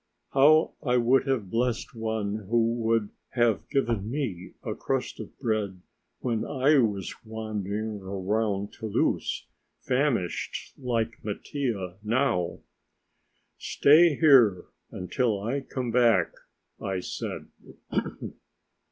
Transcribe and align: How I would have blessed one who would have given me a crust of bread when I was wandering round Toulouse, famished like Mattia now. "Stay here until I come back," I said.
How 0.33 0.73
I 0.81 0.97
would 0.97 1.27
have 1.27 1.51
blessed 1.51 1.93
one 1.93 2.47
who 2.49 2.73
would 2.87 3.09
have 3.33 3.69
given 3.69 4.09
me 4.09 4.53
a 4.63 4.73
crust 4.73 5.19
of 5.19 5.37
bread 5.37 5.83
when 6.21 6.43
I 6.43 6.79
was 6.79 7.13
wandering 7.23 7.99
round 7.99 8.73
Toulouse, 8.73 9.45
famished 9.81 10.73
like 10.79 11.23
Mattia 11.23 11.97
now. 12.01 12.61
"Stay 13.59 14.15
here 14.15 14.65
until 14.89 15.39
I 15.39 15.59
come 15.61 15.91
back," 15.91 16.31
I 16.81 16.99
said. 16.99 17.49